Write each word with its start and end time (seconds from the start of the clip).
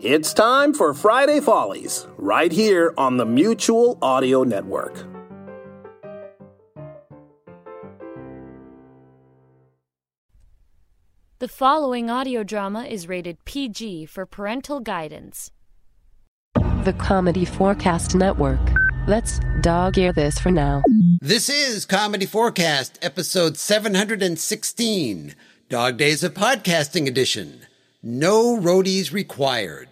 It's 0.00 0.32
time 0.32 0.74
for 0.74 0.94
Friday 0.94 1.40
Follies, 1.40 2.06
right 2.18 2.52
here 2.52 2.94
on 2.96 3.16
the 3.16 3.26
Mutual 3.26 3.98
Audio 4.00 4.44
Network. 4.44 4.94
The 11.40 11.48
following 11.48 12.10
audio 12.10 12.44
drama 12.44 12.84
is 12.84 13.08
rated 13.08 13.44
PG 13.44 14.06
for 14.06 14.24
parental 14.24 14.78
guidance. 14.78 15.50
The 16.84 16.94
Comedy 16.96 17.44
4 17.44 17.74
Cast 17.74 18.14
Network. 18.14 18.60
Let's 19.08 19.40
dog 19.62 19.98
ear 19.98 20.12
this 20.12 20.38
for 20.38 20.52
now. 20.52 20.84
This 21.20 21.48
is 21.48 21.84
Comedy 21.84 22.26
4 22.26 22.52
Cast, 22.52 23.00
episode 23.02 23.56
716, 23.56 25.34
Dog 25.68 25.96
Days 25.96 26.22
of 26.22 26.34
Podcasting 26.34 27.08
Edition. 27.08 27.62
No 28.10 28.56
roadies 28.56 29.12
required. 29.12 29.90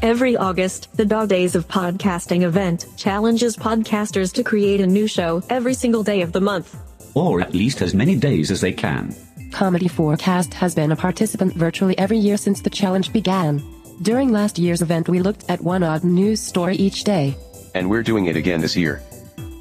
Every 0.00 0.36
August, 0.36 0.96
the 0.96 1.04
Dog 1.04 1.28
Days 1.28 1.56
of 1.56 1.66
Podcasting 1.66 2.42
event 2.42 2.86
challenges 2.96 3.56
podcasters 3.56 4.32
to 4.34 4.44
create 4.44 4.80
a 4.80 4.86
new 4.86 5.08
show 5.08 5.42
every 5.50 5.74
single 5.74 6.04
day 6.04 6.22
of 6.22 6.30
the 6.30 6.40
month. 6.40 6.76
Or 7.16 7.40
at 7.40 7.52
least 7.52 7.82
as 7.82 7.94
many 7.94 8.14
days 8.14 8.52
as 8.52 8.60
they 8.60 8.72
can. 8.72 9.12
Comedy 9.50 9.88
4 9.88 10.16
Cast 10.18 10.54
has 10.54 10.72
been 10.72 10.92
a 10.92 10.96
participant 10.96 11.54
virtually 11.54 11.98
every 11.98 12.18
year 12.18 12.36
since 12.36 12.60
the 12.60 12.70
challenge 12.70 13.12
began. 13.12 13.60
During 14.02 14.30
last 14.30 14.56
year's 14.56 14.82
event, 14.82 15.08
we 15.08 15.18
looked 15.18 15.50
at 15.50 15.60
one 15.60 15.82
odd 15.82 16.04
news 16.04 16.40
story 16.40 16.76
each 16.76 17.02
day. 17.02 17.36
And 17.74 17.90
we're 17.90 18.04
doing 18.04 18.26
it 18.26 18.36
again 18.36 18.60
this 18.60 18.76
year. 18.76 19.02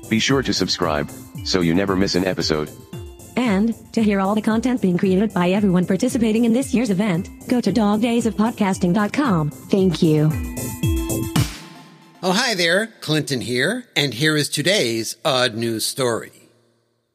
Be 0.08 0.20
sure 0.20 0.44
to 0.44 0.54
subscribe 0.54 1.10
so 1.46 1.62
you 1.62 1.74
never 1.74 1.96
miss 1.96 2.14
an 2.14 2.26
episode. 2.26 2.70
And 3.40 3.74
to 3.94 4.04
hear 4.04 4.20
all 4.20 4.36
the 4.36 4.42
content 4.42 4.82
being 4.82 4.98
created 4.98 5.34
by 5.34 5.52
everyone 5.52 5.86
participating 5.86 6.44
in 6.44 6.52
this 6.52 6.74
year's 6.74 6.90
event, 6.90 7.30
go 7.48 7.62
to 7.62 7.72
dogdaysofpodcasting.com. 7.72 9.50
Thank 9.50 10.02
you. 10.02 10.30
Oh, 12.22 12.34
hi 12.34 12.54
there, 12.54 12.88
Clinton 13.00 13.40
here, 13.40 13.86
and 13.96 14.14
here 14.14 14.36
is 14.36 14.50
today's 14.50 15.16
odd 15.24 15.56
news 15.56 15.86
story. 15.86 16.50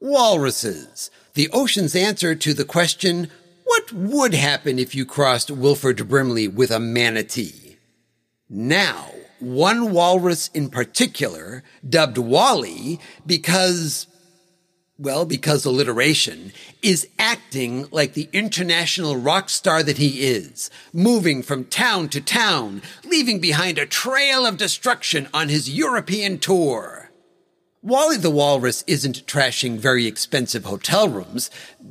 Walruses, 0.00 1.10
the 1.34 1.50
ocean's 1.52 1.94
answer 1.94 2.34
to 2.34 2.54
the 2.54 2.64
question, 2.64 3.30
what 3.64 3.92
would 3.92 4.32
happen 4.32 4.78
if 4.78 4.94
you 4.94 5.04
crossed 5.04 5.50
Wilford 5.50 6.08
Brimley 6.08 6.48
with 6.48 6.70
a 6.70 6.80
manatee? 6.80 7.76
Now, 8.48 9.10
one 9.40 9.92
walrus 9.92 10.48
in 10.54 10.70
particular, 10.70 11.62
dubbed 11.86 12.16
Wally 12.16 12.98
because, 13.26 14.06
well, 14.98 15.24
because 15.24 15.64
alliteration, 15.64 16.52
is 16.82 17.08
acting 17.18 17.88
like 17.90 18.14
the 18.14 18.28
international 18.32 19.16
rock 19.16 19.48
star 19.50 19.82
that 19.82 19.98
he 19.98 20.26
is, 20.26 20.70
moving 20.92 21.42
from 21.42 21.64
town 21.64 22.08
to 22.08 22.20
town, 22.20 22.80
leaving 23.04 23.40
behind 23.40 23.76
a 23.76 23.86
trail 23.86 24.46
of 24.46 24.56
destruction 24.56 25.28
on 25.34 25.48
his 25.48 25.68
European 25.68 26.38
tour. 26.38 27.10
Wally 27.82 28.16
the 28.16 28.30
Walrus 28.30 28.82
isn't 28.86 29.26
trashing 29.26 29.78
very 29.78 30.06
expensive 30.06 30.64
hotel 30.64 31.08
rooms 31.08 31.50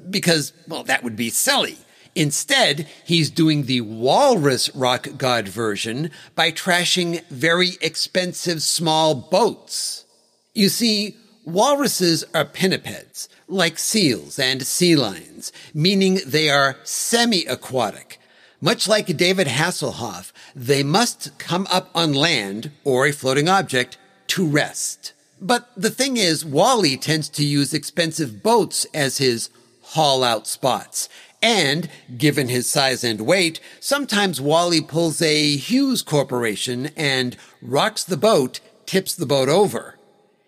because, 0.09 0.53
well, 0.68 0.84
that 0.84 1.03
would 1.03 1.16
be 1.16 1.30
silly. 1.30 1.78
Instead, 2.16 2.88
he's 3.06 3.30
doing 3.30 3.63
the 3.63 3.81
Walrus 3.81 4.74
Rock 4.75 5.08
God 5.18 5.47
version 5.47 6.09
by 6.36 6.52
trashing 6.52 7.24
very 7.25 7.72
expensive 7.81 8.62
small 8.62 9.13
boats. 9.13 10.06
You 10.53 10.69
see, 10.69 11.16
walruses 11.46 12.24
are 12.34 12.46
pinnipeds, 12.46 13.28
like 13.48 13.78
seals 13.78 14.40
and 14.40 14.66
sea 14.66 14.96
lions, 14.96 15.52
meaning 15.74 16.20
they 16.26 16.50
are 16.50 16.78
semi-aquatic. 16.84 18.20
Much 18.62 18.88
like 18.88 19.18
David 19.18 19.48
Hasselhoff, 19.48 20.31
they 20.56 20.84
must 20.84 21.38
come 21.38 21.68
up 21.70 21.90
on 21.94 22.14
land 22.14 22.72
or 22.84 23.06
a 23.06 23.12
floating 23.12 23.50
object 23.50 23.98
to 24.28 24.48
rest. 24.48 25.14
But 25.42 25.70
the 25.76 25.90
thing 25.90 26.16
is, 26.16 26.46
Wally 26.46 26.96
tends 26.96 27.28
to 27.30 27.44
use 27.44 27.74
expensive 27.74 28.42
boats 28.42 28.86
as 28.94 29.18
his 29.18 29.50
haul 29.81 30.24
out 30.24 30.48
spots. 30.48 31.10
And, 31.42 31.90
given 32.18 32.48
his 32.48 32.70
size 32.70 33.04
and 33.04 33.20
weight, 33.20 33.60
sometimes 33.81 34.40
Wally 34.40 34.80
pulls 34.80 35.22
a 35.22 35.58
Hues 35.58 36.02
Corporation 36.02 36.92
and 36.96 37.36
rocks 37.62 38.06
the 38.06 38.16
boat, 38.16 38.62
tips 38.86 39.14
the 39.14 39.25
boat 39.25 39.50
over. 39.50 39.98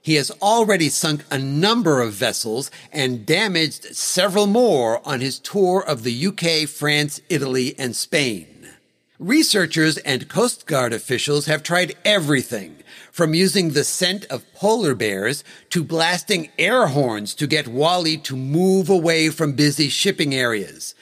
He 0.05 0.16
has 0.17 0.29
already 0.39 0.89
sunk 0.89 1.25
a 1.31 1.39
number 1.39 1.99
of 1.99 2.13
vessels 2.13 2.69
and 2.91 3.25
damaged 3.25 3.95
several 3.95 4.45
more 4.45 5.01
on 5.03 5.19
his 5.19 5.39
tour 5.39 5.83
of 5.83 6.03
the 6.03 6.27
UK, 6.27 6.69
France, 6.69 7.21
Italy, 7.27 7.73
and 7.79 7.95
Spain. 7.95 8.69
Researchers 9.17 9.97
and 9.97 10.29
Coast 10.29 10.67
Guard 10.67 10.94
officials 10.94 11.47
have 11.47 11.63
tried 11.63 11.97
everything 12.05 12.83
from 13.11 13.33
using 13.33 13.71
the 13.71 13.83
scent 13.83 14.25
of 14.25 14.45
polar 14.53 14.94
bears 14.94 15.44
to 15.71 15.83
blasting 15.83 16.51
air 16.59 16.85
horns 16.85 17.33
to 17.33 17.47
get 17.47 17.67
Wally 17.67 18.15
to 18.17 18.35
move 18.35 18.91
away 18.91 19.29
from 19.29 19.53
busy 19.53 19.89
shipping 19.89 20.35
areas. 20.35 20.94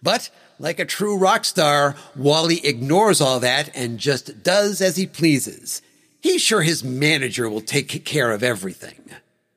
But 0.00 0.30
like 0.60 0.78
a 0.78 0.84
true 0.84 1.18
rock 1.18 1.44
star, 1.44 1.96
Wally 2.14 2.64
ignores 2.64 3.20
all 3.20 3.40
that 3.40 3.74
and 3.74 3.98
just 3.98 4.44
does 4.44 4.80
as 4.80 4.94
he 4.94 5.08
pleases. 5.08 5.82
He's 6.24 6.40
sure 6.40 6.62
his 6.62 6.82
manager 6.82 7.50
will 7.50 7.60
take 7.60 8.02
care 8.06 8.30
of 8.30 8.42
everything. 8.42 9.10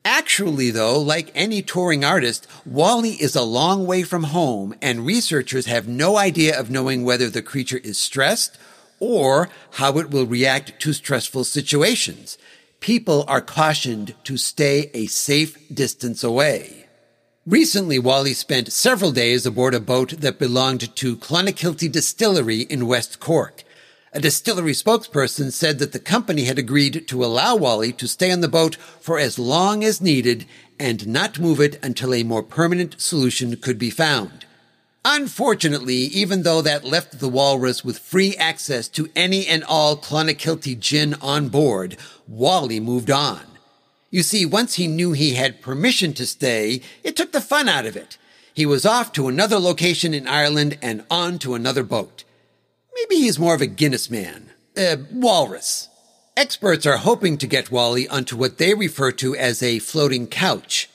Actually, 0.03 0.69
though, 0.69 0.99
like 0.99 1.31
any 1.33 1.61
touring 1.61 2.03
artist, 2.03 2.45
Wally 2.65 3.11
is 3.11 3.37
a 3.37 3.41
long 3.41 3.87
way 3.87 4.03
from 4.03 4.25
home, 4.25 4.75
and 4.81 5.05
researchers 5.05 5.67
have 5.67 5.87
no 5.87 6.17
idea 6.17 6.59
of 6.59 6.69
knowing 6.69 7.05
whether 7.05 7.29
the 7.29 7.41
creature 7.41 7.77
is 7.77 7.97
stressed 7.97 8.59
or 8.99 9.47
how 9.75 9.97
it 9.97 10.11
will 10.11 10.25
react 10.25 10.77
to 10.81 10.91
stressful 10.91 11.45
situations. 11.45 12.37
People 12.81 13.23
are 13.29 13.39
cautioned 13.39 14.13
to 14.25 14.35
stay 14.35 14.91
a 14.93 15.05
safe 15.05 15.73
distance 15.73 16.21
away. 16.21 16.87
Recently, 17.45 17.97
Wally 17.97 18.33
spent 18.33 18.73
several 18.73 19.13
days 19.13 19.45
aboard 19.45 19.73
a 19.73 19.79
boat 19.79 20.15
that 20.19 20.37
belonged 20.37 20.93
to 20.97 21.15
Clonakilty 21.15 21.89
Distillery 21.89 22.63
in 22.63 22.87
West 22.87 23.21
Cork. 23.21 23.63
A 24.13 24.21
distillery 24.21 24.71
spokesperson 24.71 25.51
said 25.51 25.79
that 25.79 25.91
the 25.91 25.99
company 25.99 26.45
had 26.45 26.57
agreed 26.57 27.07
to 27.07 27.25
allow 27.25 27.55
Wally 27.55 27.91
to 27.93 28.07
stay 28.07 28.31
on 28.31 28.39
the 28.41 28.47
boat 28.47 28.75
for 28.99 29.19
as 29.19 29.37
long 29.37 29.83
as 29.83 30.01
needed 30.01 30.45
and 30.79 31.07
not 31.07 31.39
move 31.39 31.59
it 31.59 31.77
until 31.83 32.13
a 32.13 32.23
more 32.23 32.43
permanent 32.43 33.01
solution 33.01 33.55
could 33.57 33.77
be 33.77 33.89
found. 33.89 34.45
Unfortunately, 35.03 35.95
even 35.95 36.43
though 36.43 36.61
that 36.61 36.83
left 36.83 37.19
the 37.19 37.29
walrus 37.29 37.83
with 37.83 37.99
free 37.99 38.35
access 38.35 38.87
to 38.89 39.09
any 39.15 39.45
and 39.47 39.63
all 39.63 39.95
Clonakilty 39.97 40.79
gin 40.79 41.13
on 41.15 41.49
board, 41.49 41.97
Wally 42.27 42.79
moved 42.79 43.11
on. 43.11 43.41
You 44.09 44.23
see, 44.23 44.45
once 44.45 44.75
he 44.75 44.87
knew 44.87 45.11
he 45.11 45.33
had 45.33 45.61
permission 45.61 46.13
to 46.13 46.25
stay, 46.25 46.81
it 47.03 47.15
took 47.15 47.33
the 47.33 47.41
fun 47.41 47.67
out 47.67 47.85
of 47.85 47.95
it. 47.95 48.17
He 48.53 48.65
was 48.65 48.85
off 48.85 49.11
to 49.13 49.27
another 49.27 49.59
location 49.59 50.13
in 50.13 50.27
Ireland 50.27 50.77
and 50.81 51.05
on 51.11 51.39
to 51.39 51.53
another 51.53 51.83
boat. 51.83 52.23
Maybe 52.97 53.21
he's 53.21 53.37
more 53.37 53.53
of 53.53 53.61
a 53.61 53.67
Guinness 53.67 54.09
man. 54.09 54.49
Uh, 54.75 54.97
walrus. 55.11 55.87
Experts 56.35 56.85
are 56.85 56.97
hoping 56.97 57.37
to 57.37 57.47
get 57.47 57.71
Wally 57.71 58.07
onto 58.07 58.35
what 58.35 58.57
they 58.57 58.73
refer 58.73 59.11
to 59.13 59.35
as 59.35 59.61
a 59.61 59.79
floating 59.79 60.25
couch. 60.25 60.89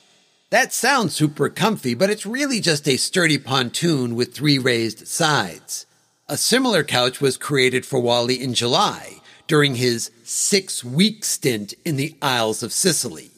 That 0.49 0.73
sounds 0.73 1.15
super 1.15 1.49
comfy, 1.49 1.93
but 1.93 2.09
it's 2.09 2.25
really 2.25 2.59
just 2.59 2.87
a 2.87 2.97
sturdy 2.97 3.37
pontoon 3.37 4.15
with 4.15 4.33
three 4.33 4.57
raised 4.57 5.07
sides. 5.07 5.85
A 6.27 6.37
similar 6.37 6.83
couch 6.83 7.21
was 7.21 7.37
created 7.37 7.85
for 7.85 7.99
Wally 7.99 8.41
in 8.41 8.53
July 8.53 9.21
during 9.47 9.75
his 9.75 10.11
six 10.23 10.83
week 10.83 11.23
stint 11.23 11.73
in 11.85 11.95
the 11.95 12.15
Isles 12.21 12.63
of 12.63 12.73
Scilly. 12.73 13.31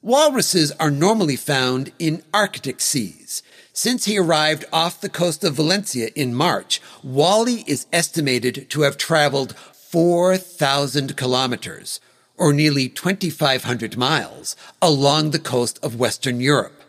Walruses 0.00 0.72
are 0.72 0.90
normally 0.90 1.36
found 1.36 1.92
in 1.98 2.22
Arctic 2.32 2.80
seas. 2.80 3.42
Since 3.80 4.06
he 4.06 4.18
arrived 4.18 4.64
off 4.72 5.00
the 5.00 5.08
coast 5.08 5.44
of 5.44 5.54
Valentia 5.54 6.12
in 6.16 6.34
March, 6.34 6.82
Wally 7.04 7.62
is 7.68 7.86
estimated 7.92 8.68
to 8.70 8.80
have 8.80 8.98
traveled 8.98 9.54
4,000 9.56 11.16
kilometers, 11.16 12.00
or 12.36 12.52
nearly 12.52 12.88
2,500 12.88 13.96
miles, 13.96 14.56
along 14.82 15.30
the 15.30 15.38
coast 15.38 15.78
of 15.80 15.94
Western 15.94 16.40
Europe. 16.40 16.82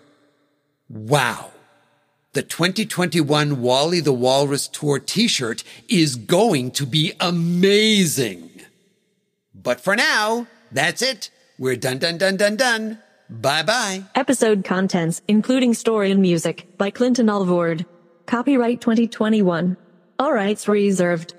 Wow. 0.90 1.52
The 2.34 2.42
2021 2.42 3.62
Wally 3.62 4.00
the 4.00 4.12
Walrus 4.12 4.68
Tour 4.68 4.98
t-shirt 4.98 5.64
is 5.88 6.16
going 6.16 6.72
to 6.72 6.88
be 6.88 7.14
amazing. 7.20 8.50
But 9.54 9.80
for 9.80 9.96
now, 9.96 10.48
that's 10.72 11.04
it. 11.04 11.30
We're 11.60 11.76
done, 11.76 12.00
done, 12.00 12.18
done, 12.18 12.38
done, 12.38 12.56
done. 12.56 13.00
Bye 13.30 13.64
bye. 13.64 14.04
Episode 14.16 14.64
contents, 14.64 15.22
including 15.28 15.76
story 15.76 16.10
and 16.10 16.22
music, 16.22 16.78
by 16.78 16.90
Clinton 16.90 17.30
Alvord. 17.30 17.86
Copyright 18.26 18.82
2021. 18.82 19.78
All 20.18 20.34
rights 20.34 20.68
reserved. 20.68 21.34